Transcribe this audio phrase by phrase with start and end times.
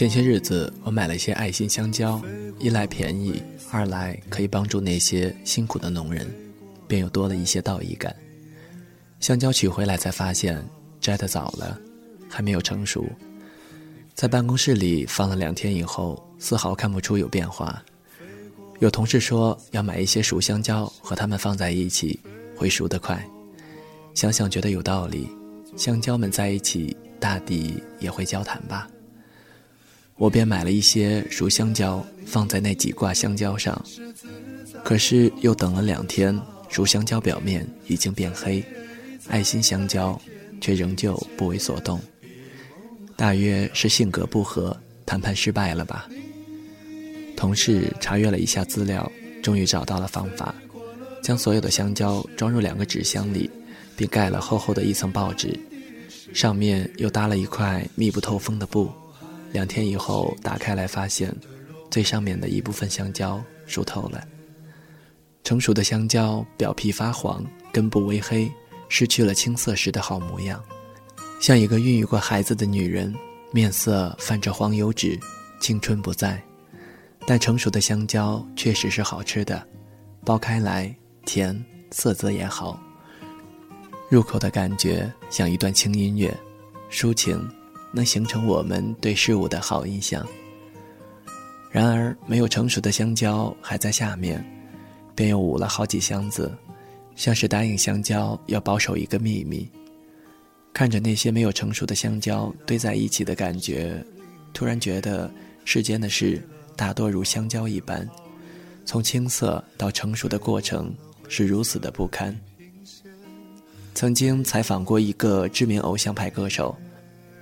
[0.00, 2.18] 前些日子，我买了一些爱心香蕉，
[2.58, 6.26] 一来便宜，二来可以帮助那些辛苦的农人，
[6.88, 8.16] 便又多了一些道义感。
[9.20, 10.66] 香蕉取回来才发现
[11.02, 11.78] 摘得早了，
[12.30, 13.06] 还没有成熟。
[14.14, 17.84] 在办公室里放了两天以后，丝毫看不出有变化。
[18.78, 22.18] 有同事说要买一些熟香蕉和它们放在一起，
[22.56, 23.22] 会熟得快。
[24.14, 25.28] 想想觉得有道理，
[25.76, 28.88] 香蕉们在一起，大抵也会交谈吧。
[30.20, 33.82] 我便买了一些熟香蕉，放在那几挂香蕉上。
[34.84, 38.62] 可是又等了两天，熟香蕉表面已经变黑，
[39.28, 40.20] 爱心香蕉
[40.60, 41.98] 却仍旧不为所动。
[43.16, 44.76] 大约是性格不合，
[45.06, 46.06] 谈判失败了吧。
[47.34, 49.10] 同事查阅了一下资料，
[49.42, 50.54] 终于找到了方法，
[51.22, 53.50] 将所有的香蕉装入两个纸箱里，
[53.96, 55.58] 并盖了厚厚的一层报纸，
[56.34, 58.92] 上面又搭了一块密不透风的布。
[59.52, 61.34] 两天以后打开来，发现
[61.90, 64.24] 最上面的一部分香蕉熟透了。
[65.42, 68.50] 成熟的香蕉表皮发黄，根部微黑，
[68.88, 70.62] 失去了青涩时的好模样，
[71.40, 73.12] 像一个孕育过孩子的女人，
[73.52, 75.18] 面色泛着黄油脂，
[75.60, 76.40] 青春不在。
[77.26, 79.66] 但成熟的香蕉确实是好吃的，
[80.24, 80.94] 剥开来
[81.24, 82.80] 甜，色泽也好。
[84.08, 86.36] 入口的感觉像一段轻音乐，
[86.90, 87.48] 抒情，
[87.92, 90.26] 能形成我们对事物的好印象。
[91.70, 94.44] 然而，没有成熟的香蕉还在下面，
[95.14, 96.52] 便又捂了好几箱子，
[97.14, 99.68] 像是答应香蕉要保守一个秘密。
[100.72, 104.04] 看着那些没有成熟的香蕉堆在一起的感觉，
[104.52, 105.30] 突然觉得
[105.64, 106.42] 世间的事
[106.76, 108.08] 大多如香蕉一般，
[108.84, 110.94] 从青涩到成熟的过程
[111.28, 112.36] 是如此的不堪。
[113.94, 116.76] 曾经采访过一个知名偶像派歌手，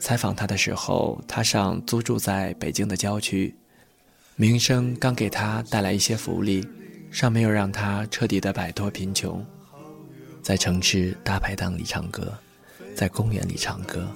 [0.00, 3.54] 采访他的时候，他上租住在北京的郊区，
[4.36, 6.66] 名声刚给他带来一些福利，
[7.10, 9.44] 尚没有让他彻底的摆脱贫穷。
[10.42, 12.32] 在城市大排档里唱歌，
[12.94, 14.08] 在公园里唱歌，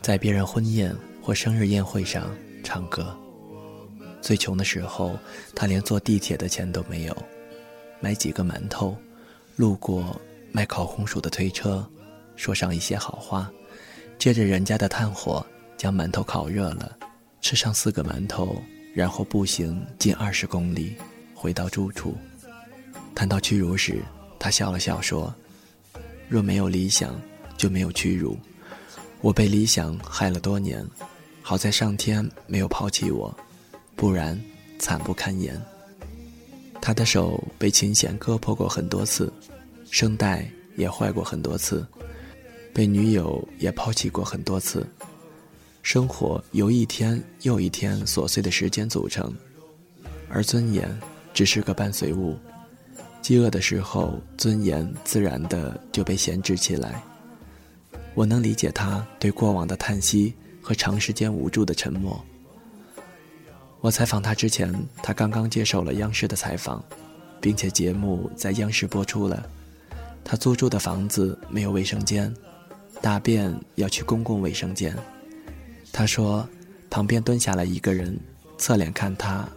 [0.00, 2.30] 在别人婚宴或生日宴会上
[2.62, 3.14] 唱歌。
[4.20, 5.18] 最穷的时候，
[5.54, 7.16] 他连坐地铁的钱都没有，
[8.00, 8.96] 买几个馒头，
[9.56, 10.18] 路过。
[10.50, 11.86] 卖烤红薯的推车，
[12.34, 13.52] 说上一些好话，
[14.18, 15.44] 借着人家的炭火
[15.76, 16.96] 将馒头烤热了，
[17.40, 18.60] 吃上四个馒头，
[18.94, 20.96] 然后步行近二十公里，
[21.34, 22.16] 回到住处。
[23.14, 24.02] 谈到屈辱时，
[24.38, 25.32] 他笑了笑说
[26.28, 27.20] ：“若没有理想，
[27.56, 28.36] 就没有屈辱。
[29.20, 30.84] 我被理想害了多年，
[31.40, 33.36] 好在上天没有抛弃我，
[33.94, 34.40] 不然
[34.78, 35.60] 惨不堪言。”
[36.80, 39.32] 他的手被琴弦割破过很多次。
[39.90, 40.46] 声带
[40.76, 41.86] 也坏过很多次，
[42.78, 44.86] 被女友也抛弃过很多次。
[45.82, 49.34] 生活由一天又一天琐碎的时间组成，
[50.28, 50.88] 而尊严
[51.34, 52.38] 只是个伴随物。
[53.20, 57.02] 饥饿的时候，尊严自然的就被闲置起来。
[58.14, 62.24] 我能理解他对过往的叹息和长时间无助的沉默。
[63.80, 64.72] 我采访他之前，
[65.02, 66.80] 他刚刚接受了央视的采访，
[67.40, 69.44] 并且节目在央视播出了。
[70.22, 72.32] 他租住的房子没有卫生间，
[73.00, 74.96] 大便要去公共卫生间。
[75.92, 76.48] 他说，
[76.90, 78.18] 旁边蹲下来一个人，
[78.58, 79.48] 侧脸看他，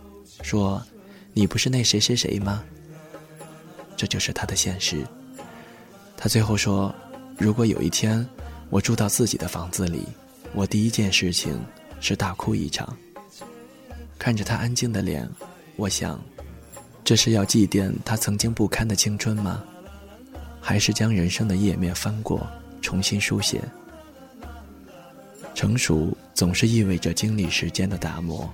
[0.42, 0.82] 说
[1.34, 2.64] ：“你不是那谁谁谁吗？”
[3.98, 5.06] 这就是他的现实。
[6.18, 6.94] 他最后说
[7.38, 8.26] ：“如果有一天
[8.70, 10.08] 我住到自己的房子里，
[10.54, 11.60] 我第一件事情
[12.00, 12.96] 是大哭一场。”
[14.18, 15.28] 看着他安静的脸，
[15.76, 16.20] 我想，
[17.04, 19.64] 这是要祭奠他曾经不堪的青春吗？
[20.60, 22.48] 还是将人生的页面翻过，
[22.82, 23.62] 重新书写。
[25.54, 28.52] 成熟总是意味着经历时间的打磨，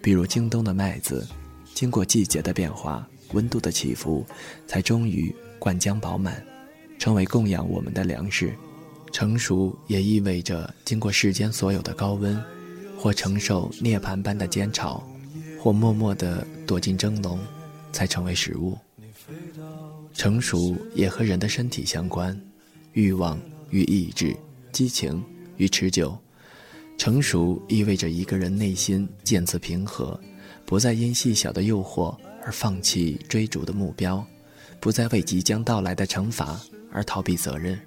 [0.00, 1.26] 比如京东的麦子，
[1.74, 4.24] 经过季节的变化、温度的起伏，
[4.66, 6.44] 才终于灌浆饱满，
[6.98, 8.54] 成为供养我们的粮食。
[9.12, 12.40] 成熟也意味着经过世间所有的高温，
[12.98, 15.02] 或承受涅槃般的煎炒，
[15.58, 17.40] 或默默地躲进蒸笼，
[17.92, 18.76] 才成为食物。
[20.12, 22.38] 成熟也和人的身体相关，
[22.92, 23.40] 欲望
[23.70, 24.36] 与意志，
[24.72, 25.22] 激情
[25.56, 26.16] 与持久。
[26.98, 30.18] 成熟意味着一个人内心渐次平和，
[30.64, 34.24] 不再因细小的诱惑而放弃追逐的目标，
[34.80, 36.58] 不再为即将到来的惩罚
[36.90, 37.78] 而逃避责任。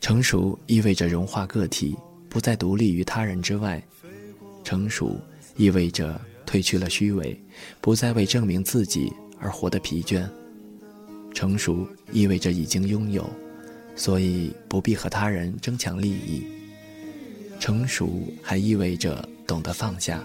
[0.00, 1.96] 成熟意味着融化个体，
[2.28, 3.82] 不再独立于他人之外。
[4.62, 5.20] 成熟
[5.56, 7.36] 意味着褪去了虚伪，
[7.80, 10.28] 不再为证明自己而活得疲倦。
[11.34, 13.28] 成熟意味着已经拥有，
[13.94, 16.42] 所以不必和他人争抢利益。
[17.60, 20.22] 成熟还意味着懂得放下，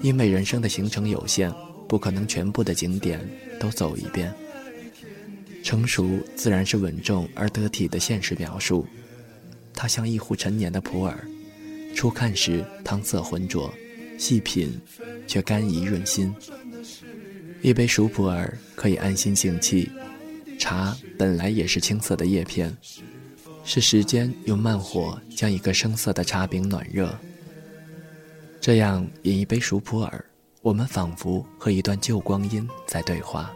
[0.00, 1.52] 因为人生的行程有限，
[1.88, 3.20] 不可能全部的景点
[3.58, 4.32] 都走一遍。
[5.62, 8.86] 成熟自然是稳重而得体的现实描述，
[9.72, 11.14] 它像一壶陈年的普洱，
[11.94, 13.72] 初看时汤色浑浊，
[14.18, 14.78] 细品
[15.26, 16.32] 却甘怡润心。
[17.62, 18.46] 一杯熟普洱
[18.76, 19.90] 可以安心静气，
[20.64, 22.74] 茶本来也是青色的叶片。
[23.64, 27.14] 是时间用慢火将一个生涩的茶饼暖热。
[28.62, 30.10] 这样饮一杯熟普洱，
[30.62, 33.52] 我们仿佛和一段旧光阴在对话。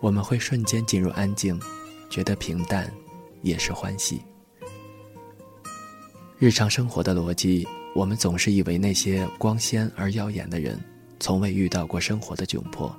[0.00, 1.60] 我们会瞬间进入安静，
[2.08, 2.90] 觉得平淡，
[3.42, 4.22] 也是欢喜。
[6.38, 10.82] 日常生活的逻辑，我们总是以为那些光鲜而耀眼的人，
[11.20, 12.90] 从未遇到过生活的窘迫。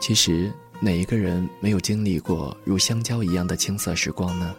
[0.00, 0.50] 其实，
[0.84, 4.52] 哪一个人没有经历过如香蕉一样的青涩时光呢？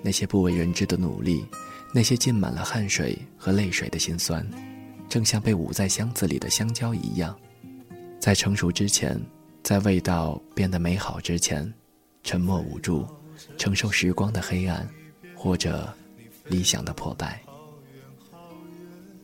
[0.00, 1.44] 那些不为人知的努力，
[1.92, 4.48] 那些浸满了汗水和泪水的辛酸，
[5.06, 7.38] 正像被捂在箱子里的香蕉一样，
[8.18, 9.20] 在成熟之前，
[9.62, 11.70] 在味道变得美好之前，
[12.22, 13.06] 沉默无助，
[13.58, 14.88] 承受时光的黑暗，
[15.36, 15.86] 或者
[16.46, 17.42] 理想的破败。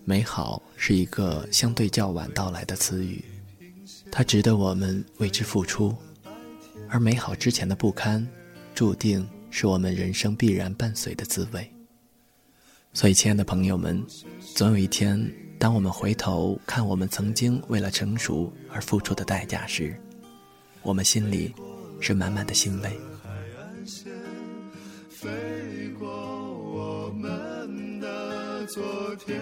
[0.05, 3.25] 美好是一个相对较晚到来的词语，
[4.11, 5.97] 它值得我们为之付出，
[6.89, 8.27] 而美好之前的不堪，
[8.75, 9.29] 注定。
[9.53, 11.69] 是我们人生必然伴随的滋味。
[12.93, 14.01] 所以，亲爱的朋友们，
[14.55, 15.21] 总有一天，
[15.59, 20.01] 当我们回头看我们曾经为了成熟而付出的代价时，
[20.83, 21.53] 我们心里
[21.99, 22.97] 是满满的欣慰。
[25.09, 25.29] 飞
[25.99, 28.83] 过我们的昨
[29.27, 29.37] 天，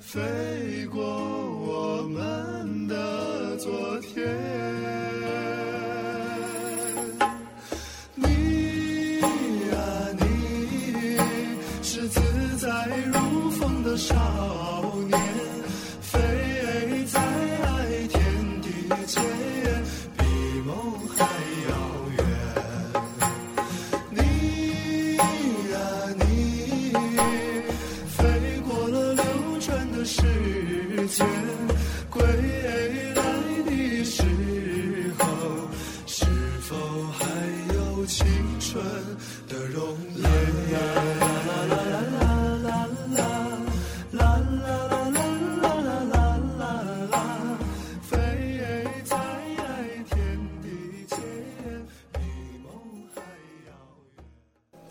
[0.00, 0.20] 飞
[3.66, 4.55] 昨天。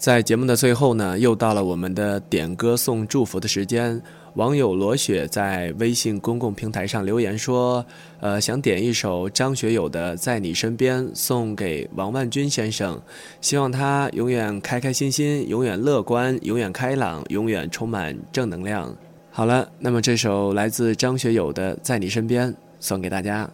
[0.06, 4.00] 在节目的最后呢，又到了我们的点歌送祝福的时间。
[4.36, 7.83] 网友罗雪在微信公共平台上留言说
[8.21, 13.02] ：“呃，想点一首张学友的《在你身边》，送给王万军先生，
[13.42, 18.95] 希望他永远开开心心，永远乐观，永远开朗，永远充满正能量。”
[19.33, 23.50] 好了，那么这首来自张学友的《在你身边》送给大家。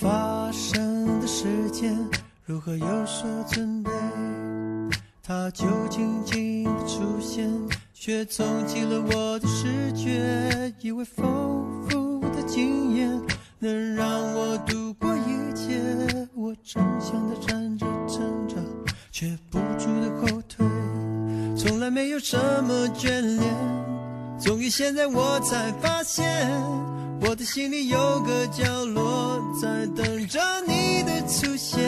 [0.00, 1.96] 发生的时间，
[2.44, 3.90] 如何有所准备？
[5.22, 7.48] 它就静静的出现，
[7.92, 10.74] 却冲击了我的视觉。
[10.80, 13.08] 以为丰富的经验
[13.60, 15.80] 能让我度过一切，
[16.34, 18.56] 我正向的站着挣扎，
[19.12, 20.66] 却不住的后退。
[21.56, 23.54] 从来没有什么眷恋，
[24.44, 26.46] 终于现在我才发现。
[27.22, 31.82] 我的心里有个角落，在等着你的出现。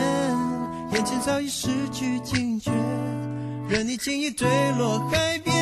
[0.92, 2.70] 眼前早已失去警觉，
[3.68, 4.48] 任你轻易坠
[4.78, 5.54] 落海边，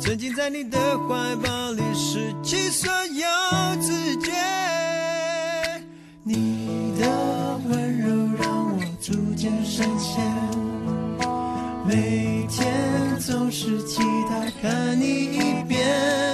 [0.00, 3.26] 曾经在你的怀抱里，失去所有
[3.82, 4.32] 知觉。
[6.22, 10.24] 你的温柔让我逐渐深陷，
[11.86, 12.66] 每天
[13.28, 15.86] 总是期待看你一遍。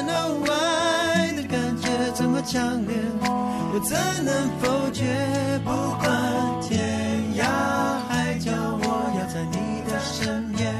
[0.07, 2.95] 哦，爱的感觉这么强烈。
[3.21, 5.03] 我怎能否决？
[5.65, 6.07] 不管
[6.63, 6.79] 天
[7.35, 7.43] 涯
[8.07, 8.87] 海角，我
[9.19, 10.73] 要在你的身边。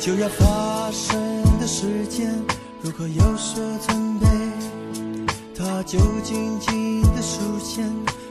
[0.00, 1.16] 就要发生
[1.60, 2.32] 的时间，
[2.86, 4.26] 如果有所准备？
[5.58, 7.84] 它就静静的出现，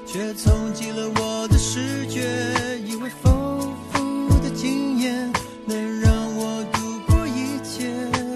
[0.05, 2.21] 却冲击了我的视觉。
[2.85, 5.29] 以为丰富的经验
[5.65, 7.91] 能让我度过一切，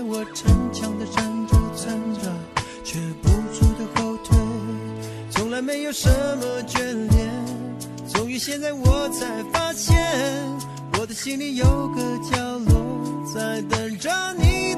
[0.10, 2.30] 我逞强的站着站着，
[2.84, 4.38] 却不住的后退。
[5.30, 7.32] 从来没有什么眷恋，
[8.14, 9.96] 终于现在我才发现，
[11.00, 12.78] 我的心里有个角落。
[13.34, 14.76] 在等着你，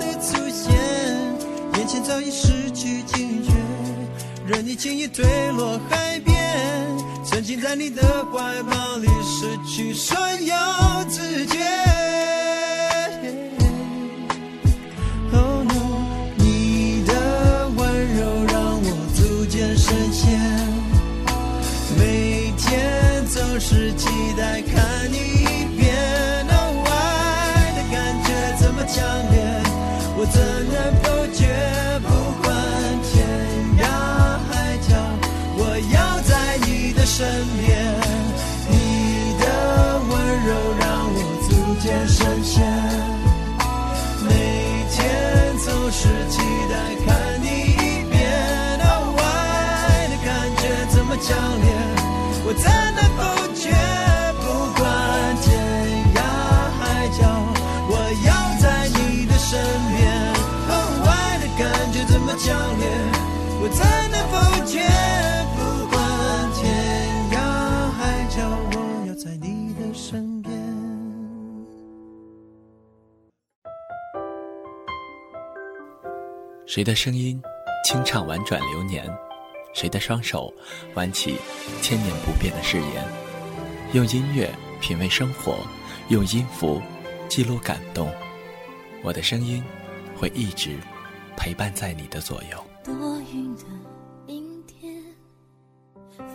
[1.91, 3.51] 现早已失去警觉，
[4.48, 5.25] 任你轻易坠
[5.57, 6.88] 落海边，
[7.25, 10.81] 曾经在你的怀抱里，失去所有。
[52.51, 53.72] 我怎能否决？
[54.41, 54.43] 不
[54.75, 54.84] 管
[55.38, 55.48] 天
[56.15, 56.20] 涯
[56.75, 57.24] 海角。
[57.88, 57.96] 我
[58.27, 58.29] 要
[58.60, 59.58] 在你的身
[59.96, 60.12] 边，
[61.08, 62.84] 爱的感觉这么强烈，
[63.62, 63.79] 我怎
[64.12, 64.84] 能否决？
[65.55, 65.96] 不管
[66.60, 66.60] 天
[67.31, 67.39] 涯
[67.96, 68.43] 海角，
[68.74, 68.75] 我
[69.08, 70.51] 要在你的身边。
[76.65, 77.41] 谁的声音
[77.86, 79.10] 清唱婉转流年？
[79.74, 80.54] 谁的双手
[80.96, 81.38] 挽起
[81.82, 83.06] 千年不变的誓言？
[83.94, 84.50] 用音乐
[84.80, 85.58] 品味生活，
[86.10, 86.82] 用音符
[87.28, 88.12] 记录感动。
[89.04, 89.63] 我的声音
[90.16, 90.78] 会一直
[91.36, 92.63] 陪伴在你的左右。
[92.84, 93.63] 多云的
[94.28, 95.04] 阴天，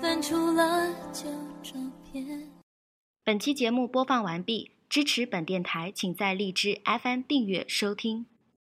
[0.00, 1.30] 翻出了旧
[1.62, 1.72] 照
[2.10, 2.48] 片。
[3.24, 8.26] 本期节目播放完毕，支持本电台，请在荔枝 FM 订阅收听。